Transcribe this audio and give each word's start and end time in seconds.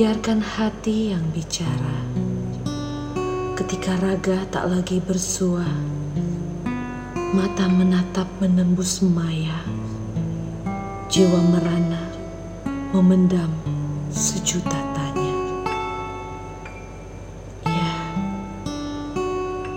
Biarkan 0.00 0.40
hati 0.40 1.12
yang 1.12 1.28
bicara. 1.28 1.96
Ketika 3.52 4.00
raga 4.00 4.48
tak 4.48 4.72
lagi 4.72 4.96
bersua, 4.96 5.68
mata 7.36 7.68
menatap 7.68 8.24
menembus 8.40 9.04
maya, 9.04 9.60
jiwa 11.12 11.44
merana 11.52 12.00
memendam 12.96 13.52
sejuta 14.08 14.80
tanya. 14.96 15.36
Ya, 17.68 17.92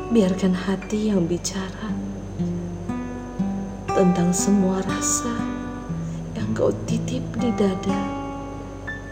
biarkan 0.08 0.56
hati 0.56 1.12
yang 1.12 1.28
bicara 1.28 1.92
tentang 3.92 4.32
semua 4.32 4.80
rasa 4.88 5.36
yang 6.32 6.48
kau 6.56 6.72
titip 6.88 7.28
di 7.44 7.52
dada, 7.60 8.23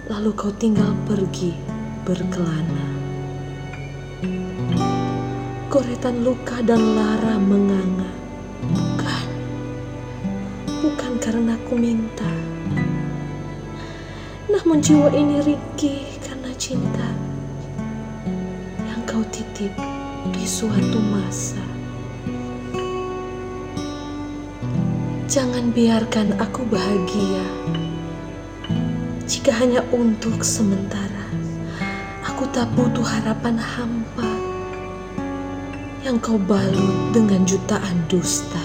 lalu 0.09 0.33
kau 0.33 0.49
tinggal 0.57 0.97
pergi 1.05 1.53
berkelana. 2.01 2.85
Goretan 5.69 6.25
luka 6.25 6.57
dan 6.65 6.81
lara 6.97 7.37
menganga, 7.37 8.09
bukan, 8.65 9.27
bukan 10.81 11.13
karena 11.21 11.53
ku 11.69 11.77
minta. 11.77 12.33
Namun 14.49 14.81
jiwa 14.81 15.13
ini 15.13 15.37
ringkih 15.45 16.17
karena 16.25 16.51
cinta 16.57 17.07
yang 18.81 19.01
kau 19.05 19.21
titip 19.29 19.71
di 20.33 20.45
suatu 20.49 20.97
masa. 20.97 21.61
Jangan 25.31 25.71
biarkan 25.71 26.35
aku 26.43 26.67
bahagia 26.67 27.45
jika 29.31 29.55
hanya 29.63 29.79
untuk 29.95 30.43
sementara. 30.43 31.23
Aku 32.27 32.43
tak 32.51 32.67
butuh 32.75 32.99
harapan 32.99 33.55
hampa 33.55 34.27
yang 36.03 36.19
kau 36.19 36.35
balut 36.35 37.15
dengan 37.15 37.47
jutaan 37.47 37.95
dusta. 38.11 38.59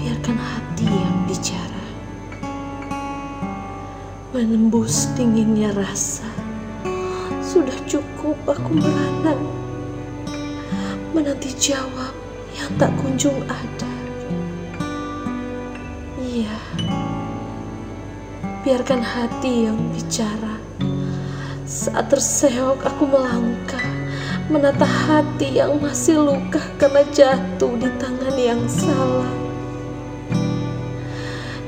Biarkan 0.00 0.40
hati 0.40 0.88
yang 0.88 1.16
bicara, 1.28 1.84
menembus 4.32 5.12
dinginnya 5.20 5.68
rasa. 5.76 6.24
Sudah 7.44 7.76
cukup 7.84 8.40
aku 8.48 8.72
merana, 8.72 9.36
menanti 11.12 11.52
jawab 11.60 12.16
yang 12.56 12.72
tak 12.80 12.88
kunjung 13.04 13.44
ada. 13.44 13.95
Biarkan 18.66 18.98
hati 18.98 19.70
yang 19.70 19.78
bicara. 19.94 20.58
Saat 21.62 22.10
terseok 22.10 22.82
aku 22.82 23.06
melangkah, 23.06 23.86
menata 24.50 24.82
hati 24.82 25.62
yang 25.62 25.78
masih 25.78 26.18
luka 26.18 26.58
karena 26.74 27.06
jatuh 27.14 27.78
di 27.78 27.86
tangan 28.02 28.34
yang 28.34 28.58
salah. 28.66 29.30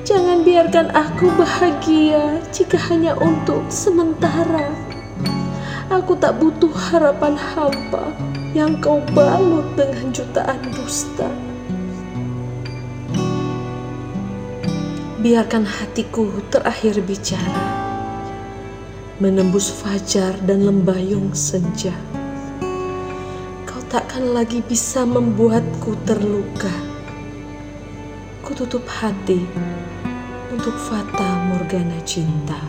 Jangan 0.03 0.43
biarkan 0.43 0.91
aku 0.91 1.31
bahagia 1.39 2.43
jika 2.51 2.75
hanya 2.91 3.15
untuk 3.23 3.63
sementara. 3.71 4.67
Aku 5.95 6.19
tak 6.19 6.43
butuh 6.43 6.75
harapan 6.75 7.39
hampa 7.39 8.11
yang 8.59 8.75
kau 8.83 8.99
balut 9.15 9.71
dengan 9.79 10.11
jutaan 10.11 10.67
dusta. 10.75 11.48
Biarkan 15.19 15.67
hatiku 15.67 16.31
terakhir 16.47 17.03
bicara, 17.03 17.59
menembus 19.19 19.67
fajar 19.67 20.39
dan 20.47 20.63
lembayung 20.63 21.35
senja. 21.35 21.91
Kau 23.67 23.83
takkan 23.91 24.31
lagi 24.31 24.63
bisa 24.63 25.03
membuatku 25.03 25.99
terluka. 26.07 26.71
Ku 28.47 28.55
tutup 28.55 28.87
hati 28.87 29.43
untuk 30.55 30.79
fata 30.79 31.51
morgana 31.51 31.99
cinta. 32.07 32.63